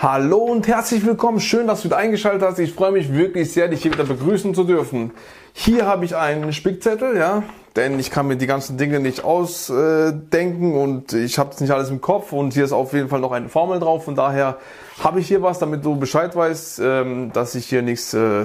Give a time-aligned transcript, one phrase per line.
[0.00, 1.40] Hallo und herzlich willkommen.
[1.40, 2.60] Schön, dass du wieder eingeschaltet hast.
[2.60, 5.10] Ich freue mich wirklich sehr, dich hier wieder begrüßen zu dürfen.
[5.52, 7.42] Hier habe ich einen Spickzettel, ja,
[7.74, 11.90] denn ich kann mir die ganzen Dinge nicht ausdenken und ich habe es nicht alles
[11.90, 14.04] im Kopf und hier ist auf jeden Fall noch eine Formel drauf.
[14.04, 14.58] Von daher
[15.02, 18.44] habe ich hier was, damit du Bescheid weißt, ähm, dass ich hier nichts äh,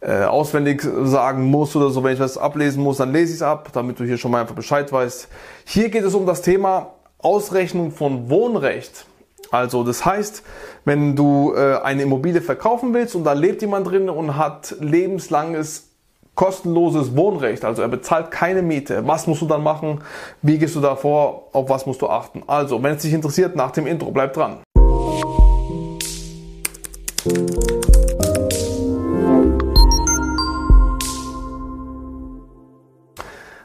[0.00, 2.02] äh, auswendig sagen muss oder so.
[2.02, 4.40] Wenn ich was ablesen muss, dann lese ich es ab, damit du hier schon mal
[4.40, 5.28] einfach Bescheid weißt.
[5.66, 9.04] Hier geht es um das Thema Ausrechnung von Wohnrecht.
[9.50, 10.42] Also das heißt,
[10.84, 15.88] wenn du äh, eine Immobilie verkaufen willst und da lebt jemand drin und hat lebenslanges
[16.34, 19.06] kostenloses Wohnrecht, also er bezahlt keine Miete.
[19.06, 20.00] Was musst du dann machen?
[20.42, 21.48] Wie gehst du da vor?
[21.52, 22.42] Auf was musst du achten?
[22.46, 24.58] Also, wenn es dich interessiert, nach dem Intro, bleib dran.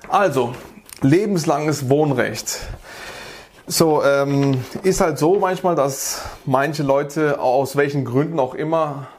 [0.08, 0.54] Also,
[1.02, 2.60] lebenslanges Wohnrecht.
[3.72, 9.10] So, ähm, ist halt so manchmal, dass manche Leute, aus welchen Gründen auch immer,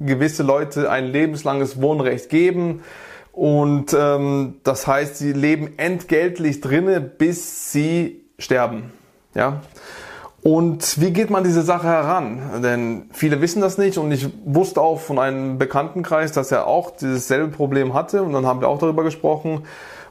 [0.00, 2.82] gewisse Leute ein lebenslanges Wohnrecht geben.
[3.30, 8.92] Und ähm, das heißt, sie leben entgeltlich drinne, bis sie sterben.
[9.36, 9.62] Ja.
[10.42, 12.60] Und wie geht man diese Sache heran?
[12.60, 16.90] Denn viele wissen das nicht und ich wusste auch von einem Bekanntenkreis, dass er auch
[16.90, 19.62] dieses selbe Problem hatte und dann haben wir auch darüber gesprochen.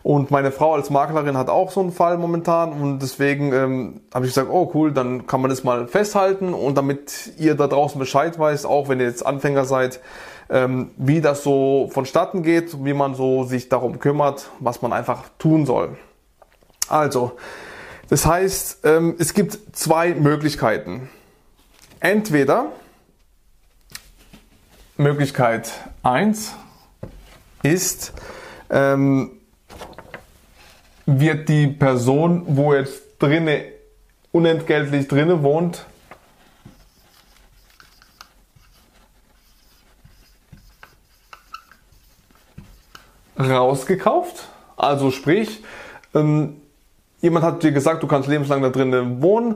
[0.04, 4.26] Und meine Frau als Maklerin hat auch so einen Fall momentan und deswegen ähm, habe
[4.26, 8.00] ich gesagt, oh cool, dann kann man das mal festhalten und damit ihr da draußen
[8.00, 10.00] Bescheid weißt, auch wenn ihr jetzt Anfänger seid,
[10.50, 15.26] ähm, wie das so vonstatten geht, wie man so sich darum kümmert, was man einfach
[15.38, 15.98] tun soll.
[16.90, 17.34] Also,
[18.10, 21.10] das heißt, ähm, es gibt zwei Möglichkeiten.
[22.00, 22.72] Entweder
[24.98, 25.72] Möglichkeit
[26.04, 26.56] eins
[27.64, 28.14] ist,
[28.70, 29.41] ähm,
[31.06, 33.66] wird die Person, wo jetzt drinne
[34.32, 35.86] unentgeltlich drinne wohnt,
[43.38, 44.48] rausgekauft.
[44.78, 45.64] Also sprich,
[46.14, 46.58] ähm,
[47.22, 49.56] jemand hat dir gesagt, du kannst lebenslang da drinnen wohnen,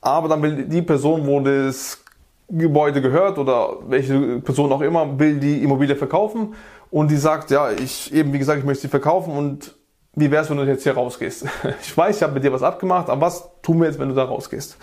[0.00, 2.02] aber dann will die Person, wo das
[2.48, 6.54] Gebäude gehört oder welche Person auch immer, will die Immobilie verkaufen
[6.90, 9.74] und die sagt, ja, ich eben wie gesagt, ich möchte sie verkaufen und
[10.20, 11.46] wie wär's, wenn du jetzt hier rausgehst?
[11.82, 14.14] Ich weiß, ich habe mit dir was abgemacht, aber was tun wir jetzt, wenn du
[14.14, 14.76] da rausgehst?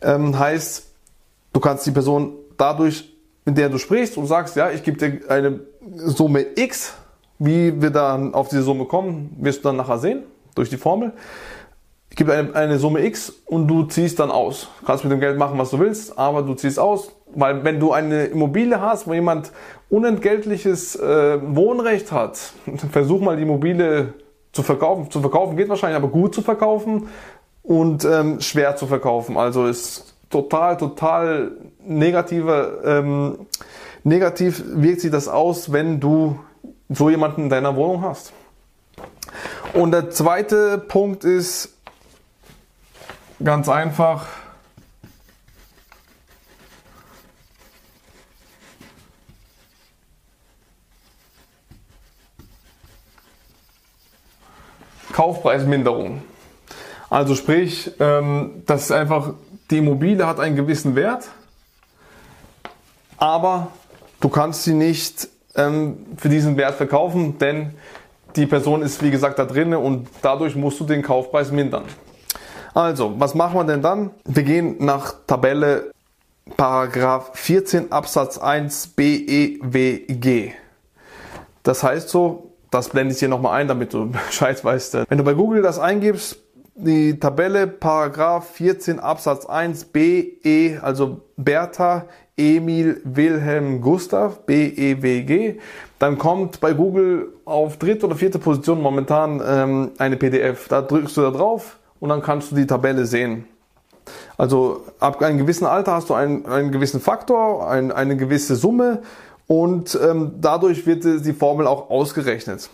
[0.00, 0.86] Ähm, heißt,
[1.52, 3.12] du kannst die Person dadurch,
[3.44, 5.60] mit der du sprichst und sagst, ja, ich gebe dir eine
[5.96, 6.94] Summe X,
[7.38, 10.24] wie wir dann auf diese Summe kommen, wirst du dann nachher sehen,
[10.54, 11.12] durch die Formel.
[12.10, 14.68] Ich gebe eine, eine Summe X und du ziehst dann aus.
[14.80, 17.78] Du kannst mit dem Geld machen, was du willst, aber du ziehst aus, weil wenn
[17.80, 19.52] du eine Immobilie hast, wo jemand
[19.88, 22.38] unentgeltliches äh, Wohnrecht hat,
[22.92, 24.14] versuch mal die Immobilie
[24.52, 25.10] zu verkaufen.
[25.10, 27.08] Zu verkaufen geht wahrscheinlich, aber gut zu verkaufen
[27.62, 29.36] und ähm, schwer zu verkaufen.
[29.36, 31.52] Also ist total, total
[31.84, 33.46] negative, ähm,
[34.04, 36.38] negativ wirkt sich das aus, wenn du
[36.88, 38.32] so jemanden in deiner Wohnung hast.
[39.74, 41.74] Und der zweite Punkt ist
[43.42, 44.26] ganz einfach,
[55.18, 56.22] Kaufpreisminderung.
[57.10, 59.32] Also sprich, ähm, das ist einfach,
[59.68, 61.24] die Immobilie hat einen gewissen Wert,
[63.16, 63.72] aber
[64.20, 67.74] du kannst sie nicht ähm, für diesen Wert verkaufen, denn
[68.36, 71.86] die Person ist wie gesagt da drin und dadurch musst du den Kaufpreis mindern.
[72.72, 74.10] Also, was machen wir denn dann?
[74.24, 75.90] Wir gehen nach Tabelle
[76.56, 80.52] Paragraph 14 Absatz 1 BEWG.
[81.64, 84.98] Das heißt so, das blende ich dir nochmal ein, damit du Bescheid weißt.
[85.08, 86.38] Wenn du bei Google das eingibst,
[86.74, 92.04] die Tabelle Paragraph 14 Absatz 1 BE, also Bertha,
[92.36, 95.58] Emil, Wilhelm, Gustav, BEWG,
[95.98, 100.68] dann kommt bei Google auf dritte oder vierte Position momentan ähm, eine PDF.
[100.68, 103.44] Da drückst du da drauf und dann kannst du die Tabelle sehen.
[104.36, 109.02] Also ab einem gewissen Alter hast du einen, einen gewissen Faktor, ein, eine gewisse Summe
[109.48, 112.70] und ähm, dadurch wird die Formel auch ausgerechnet.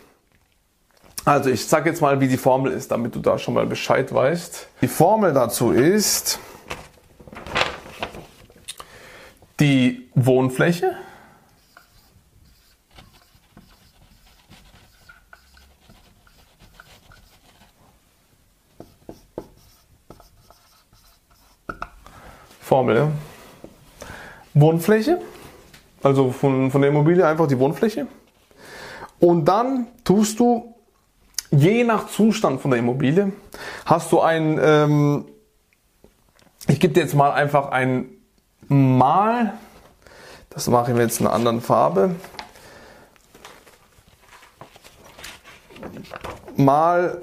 [1.25, 4.13] Also ich sage jetzt mal, wie die Formel ist, damit du da schon mal Bescheid
[4.13, 4.69] weißt.
[4.83, 6.39] Die Formel dazu ist
[9.59, 10.97] die Wohnfläche
[22.61, 23.13] Formel.
[24.53, 25.21] Wohnfläche
[26.05, 28.07] also von, von der Immobilie einfach die Wohnfläche.
[29.19, 30.75] Und dann tust du,
[31.51, 33.33] je nach Zustand von der Immobilie,
[33.87, 35.25] hast du ein, ähm,
[36.69, 38.11] ich gebe dir jetzt mal einfach ein
[38.69, 39.55] mal,
[40.51, 42.17] das mache ich jetzt in einer anderen Farbe,
[46.57, 47.23] mal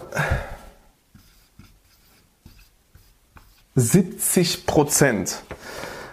[3.75, 5.43] 70 Prozent.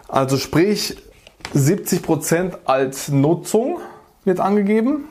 [0.07, 1.08] Also sprich
[1.55, 3.79] 70 Prozent als Nutzung
[4.25, 5.09] wird angegeben.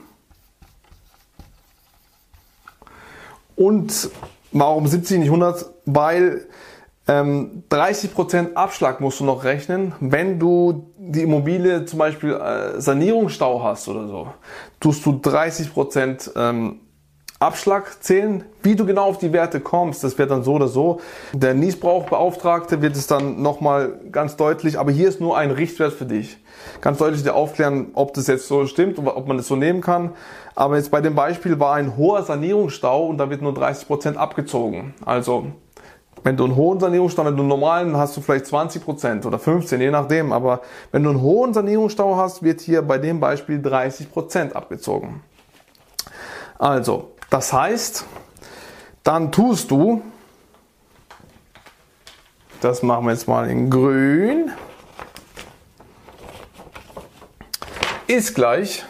[3.55, 4.09] Und
[4.51, 5.65] warum 70 nicht 100?
[5.85, 6.45] Weil
[7.07, 13.63] ähm, 30% Abschlag musst du noch rechnen, wenn du die Immobilie zum Beispiel äh, Sanierungsstau
[13.63, 14.27] hast oder so.
[14.79, 16.81] Tust du 30% ähm,
[17.39, 18.43] Abschlag zählen.
[18.63, 20.99] Wie du genau auf die Werte kommst, das wird dann so oder so.
[21.33, 26.05] Der Niesbrauchbeauftragte wird es dann nochmal ganz deutlich, aber hier ist nur ein Richtwert für
[26.05, 26.37] dich.
[26.81, 30.11] Ganz deutlich dir aufklären, ob das jetzt so stimmt ob man das so nehmen kann.
[30.55, 34.95] Aber jetzt bei dem Beispiel war ein hoher Sanierungsstau und da wird nur 30% abgezogen.
[35.05, 35.47] Also
[36.23, 39.79] wenn du einen hohen Sanierungsstau, wenn du einen normalen hast du vielleicht 20% oder 15,
[39.79, 40.33] je nachdem.
[40.33, 40.61] Aber
[40.91, 45.21] wenn du einen hohen Sanierungsstau hast, wird hier bei dem Beispiel 30% abgezogen.
[46.57, 48.05] Also, das heißt,
[49.03, 50.01] dann tust du,
[52.61, 54.51] das machen wir jetzt mal in grün,
[58.07, 58.85] ist gleich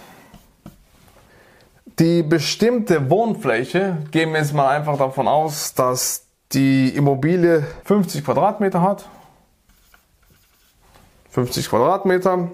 [1.99, 8.81] die bestimmte Wohnfläche, gehen wir jetzt mal einfach davon aus, dass die Immobilie 50 Quadratmeter
[8.81, 9.09] hat.
[11.31, 12.49] 50 Quadratmeter.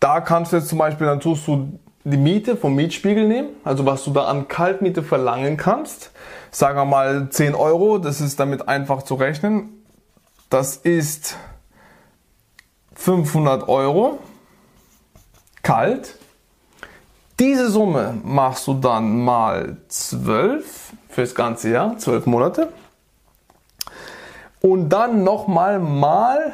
[0.00, 3.86] Da kannst du jetzt zum Beispiel, dann tust du die Miete vom Mietspiegel nehmen, also
[3.86, 6.10] was du da an Kaltmiete verlangen kannst.
[6.50, 9.84] Sagen wir mal 10 Euro, das ist damit einfach zu rechnen.
[10.50, 11.36] Das ist
[12.94, 14.18] 500 Euro
[15.62, 16.18] kalt.
[17.40, 22.68] Diese Summe machst du dann mal 12 fürs ganze Jahr, 12 Monate.
[24.60, 26.52] Und dann nochmal mal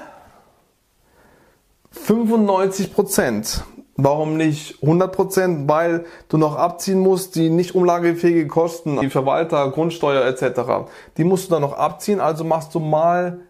[1.91, 3.65] 95 Prozent.
[4.01, 5.69] Warum nicht 100 Prozent?
[5.69, 10.89] Weil du noch abziehen musst, die nicht umlagefähige Kosten, die Verwalter, Grundsteuer etc.
[11.17, 13.41] Die musst du dann noch abziehen, also machst du mal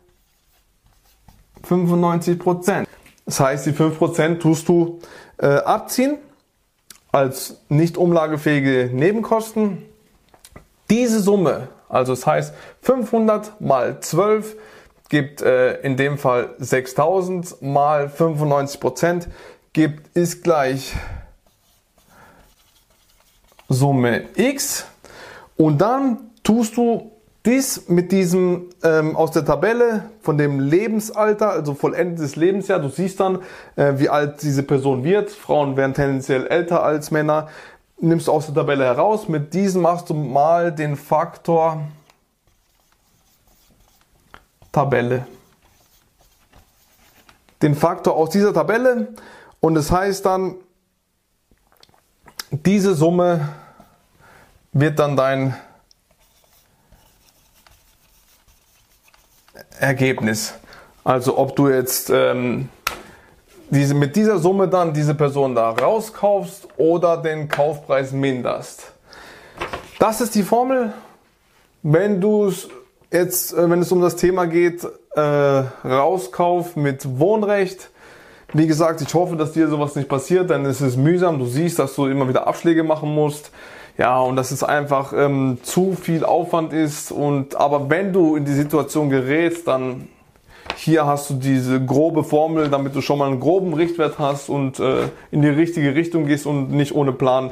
[1.64, 2.88] 95 Prozent.
[3.26, 4.98] Das heißt, die 5 Prozent tust du
[5.36, 6.18] äh, abziehen
[7.12, 9.84] als nicht umlagefähige Nebenkosten.
[10.90, 14.56] Diese Summe also das heißt 500 mal 12
[15.08, 19.28] gibt äh, in dem Fall 6000 mal 95 Prozent
[19.72, 20.94] gibt ist gleich
[23.68, 24.86] Summe x
[25.56, 27.12] und dann tust du
[27.44, 32.80] dies mit diesem ähm, aus der Tabelle von dem Lebensalter, also vollendetes Lebensjahr.
[32.80, 33.38] Du siehst dann,
[33.76, 35.30] äh, wie alt diese Person wird.
[35.30, 37.48] Frauen werden tendenziell älter als Männer
[38.00, 39.28] nimmst du aus der Tabelle heraus.
[39.28, 41.82] Mit diesem machst du mal den Faktor
[44.72, 45.26] Tabelle.
[47.62, 49.08] Den Faktor aus dieser Tabelle
[49.60, 50.56] und es das heißt dann,
[52.50, 53.48] diese Summe
[54.72, 55.56] wird dann dein
[59.78, 60.54] Ergebnis.
[61.04, 62.68] Also ob du jetzt ähm,
[63.70, 68.92] diese, mit dieser Summe dann diese Person da rauskaufst oder den Kaufpreis minderst.
[69.98, 70.92] Das ist die Formel.
[71.82, 72.68] Wenn du es
[73.10, 77.90] jetzt, äh, wenn es um das Thema geht, äh, Rauskauf mit Wohnrecht,
[78.52, 81.38] wie gesagt, ich hoffe, dass dir sowas nicht passiert, denn es ist mühsam.
[81.38, 83.50] Du siehst, dass du immer wieder Abschläge machen musst.
[83.98, 87.10] Ja, und dass es einfach ähm, zu viel Aufwand ist.
[87.10, 90.08] Und aber wenn du in die Situation gerätst, dann
[90.76, 94.78] hier hast du diese grobe Formel, damit du schon mal einen groben Richtwert hast und
[94.78, 97.50] äh, in die richtige Richtung gehst und nicht ohne Plan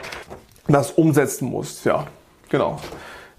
[0.68, 1.84] das umsetzen musst.
[1.84, 2.06] Ja,
[2.48, 2.78] genau.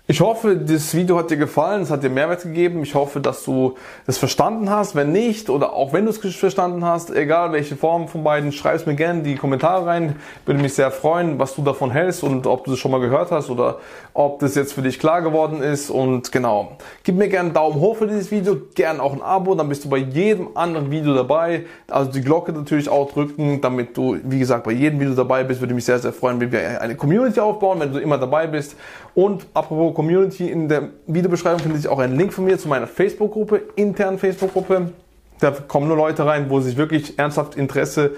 [0.10, 2.82] Ich hoffe, das Video hat dir gefallen, es hat dir Mehrwert gegeben.
[2.82, 4.96] Ich hoffe, dass du es verstanden hast.
[4.96, 8.76] Wenn nicht oder auch wenn du es verstanden hast, egal welche Form von beiden, schreib
[8.76, 10.16] es mir gerne in die Kommentare rein.
[10.46, 13.32] Würde mich sehr freuen, was du davon hältst und ob du das schon mal gehört
[13.32, 13.80] hast oder
[14.14, 15.90] ob das jetzt für dich klar geworden ist.
[15.90, 19.56] Und genau, gib mir gerne einen Daumen hoch für dieses Video, gerne auch ein Abo,
[19.56, 21.66] dann bist du bei jedem anderen Video dabei.
[21.90, 25.60] Also die Glocke natürlich auch drücken, damit du, wie gesagt, bei jedem Video dabei bist.
[25.60, 28.78] Würde mich sehr, sehr freuen, wenn wir eine Community aufbauen, wenn du immer dabei bist.
[29.14, 32.86] Und apropos Community, in der Videobeschreibung findet sich auch ein Link von mir zu meiner
[32.86, 34.92] Facebook-Gruppe, internen Facebook-Gruppe.
[35.39, 38.12] Da kommen nur Leute rein, wo sich wirklich ernsthaft Interesse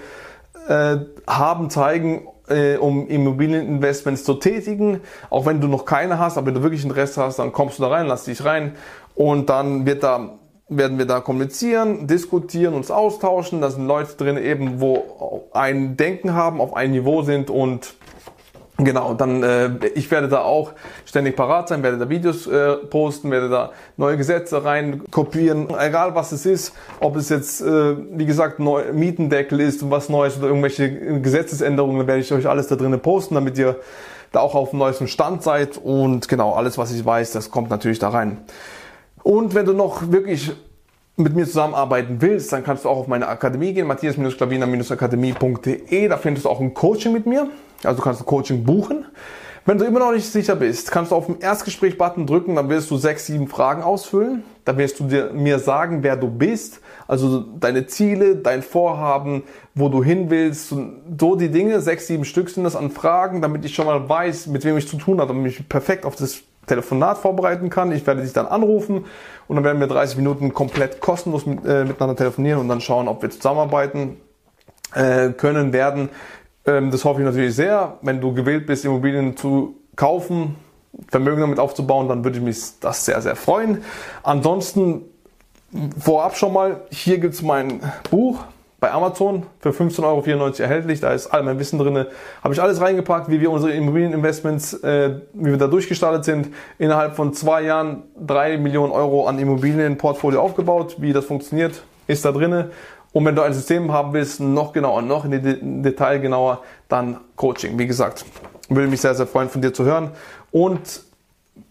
[0.68, 5.00] äh, haben, zeigen, äh, um Immobilieninvestments zu tätigen.
[5.30, 7.82] Auch wenn du noch keine hast, aber wenn du wirklich Interesse hast, dann kommst du
[7.84, 8.74] da rein, lass dich rein
[9.14, 13.62] und dann wird da werden wir da kommunizieren, diskutieren, uns austauschen.
[13.62, 17.94] Da sind Leute drin eben, wo ein Denken haben, auf ein Niveau sind und
[18.84, 20.72] Genau, dann äh, ich werde da auch
[21.04, 26.14] ständig parat sein, werde da Videos äh, posten, werde da neue Gesetze rein kopieren, egal
[26.14, 30.48] was es ist, ob es jetzt äh, wie gesagt neu, Mietendeckel ist, was Neues oder
[30.48, 33.76] irgendwelche Gesetzesänderungen, dann werde ich euch alles da drinnen posten, damit ihr
[34.32, 37.68] da auch auf dem neuesten Stand seid und genau alles, was ich weiß, das kommt
[37.68, 38.38] natürlich da rein.
[39.22, 40.52] Und wenn du noch wirklich
[41.22, 46.08] mit mir zusammenarbeiten willst, dann kannst du auch auf meine Akademie gehen, matthias-klavina-akademie.de.
[46.08, 47.46] Da findest du auch ein Coaching mit mir.
[47.84, 49.06] Also du kannst ein Coaching buchen.
[49.66, 52.90] Wenn du immer noch nicht sicher bist, kannst du auf den Erstgespräch-Button drücken, dann wirst
[52.90, 54.42] du sechs, sieben Fragen ausfüllen.
[54.64, 59.42] Dann wirst du dir, mir sagen, wer du bist, also deine Ziele, dein Vorhaben,
[59.74, 60.74] wo du hin willst,
[61.18, 64.46] so die Dinge, sechs, sieben Stück sind das an Fragen, damit ich schon mal weiß,
[64.46, 67.92] mit wem ich zu tun habe, damit ich perfekt auf das Telefonat vorbereiten kann.
[67.92, 69.06] Ich werde dich dann anrufen
[69.48, 73.08] und dann werden wir 30 Minuten komplett kostenlos mit, äh, miteinander telefonieren und dann schauen,
[73.08, 74.18] ob wir zusammenarbeiten
[74.94, 76.08] äh, können werden.
[76.66, 77.98] Ähm, das hoffe ich natürlich sehr.
[78.02, 80.56] Wenn du gewillt bist, Immobilien zu kaufen,
[81.08, 83.82] Vermögen damit aufzubauen, dann würde ich mich das sehr, sehr freuen.
[84.22, 85.02] Ansonsten
[85.98, 88.44] vorab schon mal, hier gibt es mein Buch
[88.80, 91.00] bei Amazon für 15,94 Euro erhältlich.
[91.00, 92.06] Da ist all mein Wissen drin.
[92.42, 96.48] Habe ich alles reingepackt, wie wir unsere Immobilieninvestments, äh, wie wir da durchgestartet sind.
[96.78, 100.96] Innerhalb von zwei Jahren drei Millionen Euro an Immobilienportfolio aufgebaut.
[100.98, 102.70] Wie das funktioniert, ist da drin.
[103.12, 107.78] Und wenn du ein System haben willst, noch genauer, noch in Detail genauer, dann Coaching.
[107.78, 108.24] Wie gesagt,
[108.68, 110.12] würde mich sehr, sehr freuen, von dir zu hören.
[110.52, 111.02] Und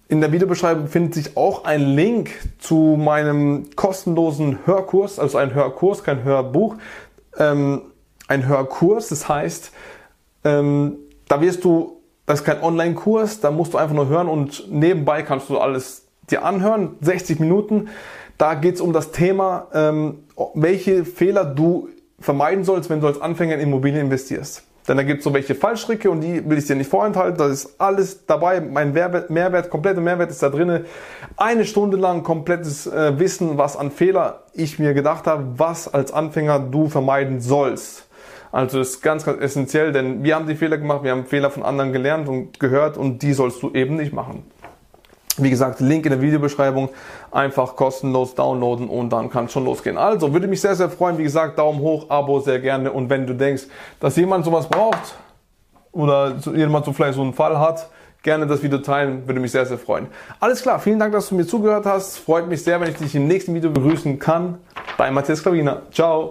[0.09, 6.03] in der Videobeschreibung findet sich auch ein Link zu meinem kostenlosen Hörkurs, also ein Hörkurs,
[6.03, 6.77] kein Hörbuch,
[7.37, 7.83] ähm,
[8.27, 9.09] ein Hörkurs.
[9.09, 9.71] Das heißt,
[10.43, 10.97] ähm,
[11.27, 15.21] da wirst du, das ist kein Online-Kurs, da musst du einfach nur hören und nebenbei
[15.21, 17.89] kannst du alles dir anhören, 60 Minuten.
[18.39, 20.23] Da geht es um das Thema, ähm,
[20.55, 21.89] welche Fehler du
[22.19, 24.63] vermeiden sollst, wenn du als Anfänger in Immobilien investierst.
[24.89, 27.37] Denn da gibt es so welche Fallstricke und die will ich dir nicht vorenthalten.
[27.37, 28.59] Da ist alles dabei.
[28.59, 30.85] Mein Mehrwert, Mehrwert kompletter Mehrwert ist da drin.
[31.37, 36.11] Eine Stunde lang komplettes äh, Wissen, was an Fehler ich mir gedacht habe, was als
[36.11, 38.07] Anfänger du vermeiden sollst.
[38.51, 41.61] Also ist ganz, ganz essentiell, denn wir haben die Fehler gemacht, wir haben Fehler von
[41.61, 44.43] anderen gelernt und gehört und die sollst du eben nicht machen.
[45.43, 46.89] Wie gesagt, Link in der Videobeschreibung.
[47.31, 49.97] Einfach kostenlos downloaden und dann kann es schon losgehen.
[49.97, 51.17] Also würde mich sehr, sehr freuen.
[51.17, 52.91] Wie gesagt, Daumen hoch, Abo sehr gerne.
[52.91, 53.63] Und wenn du denkst,
[53.99, 55.15] dass jemand sowas braucht
[55.91, 57.89] oder jemand so vielleicht so einen Fall hat,
[58.23, 60.07] gerne das Video teilen, würde mich sehr, sehr freuen.
[60.39, 62.17] Alles klar, vielen Dank, dass du mir zugehört hast.
[62.17, 64.57] Freut mich sehr, wenn ich dich im nächsten Video begrüßen kann.
[64.97, 65.83] Dein Matthias Klavina.
[65.91, 66.27] Ciao.